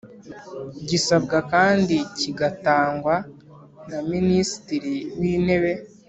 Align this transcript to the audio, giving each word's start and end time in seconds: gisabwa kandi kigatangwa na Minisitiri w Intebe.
gisabwa 0.89 1.37
kandi 1.51 1.95
kigatangwa 2.17 3.15
na 3.89 3.99
Minisitiri 4.11 4.93
w 5.17 5.21
Intebe. 5.33 5.71